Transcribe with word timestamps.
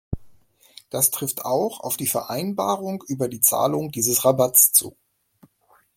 Das 0.89 1.11
trifft 1.11 1.45
auch 1.45 1.81
auf 1.81 1.95
die 1.95 2.07
Vereinbarung 2.07 3.03
über 3.07 3.27
die 3.27 3.39
Zahlung 3.39 3.91
dieses 3.91 4.25
Rabatts 4.25 4.71
zu. 4.73 4.95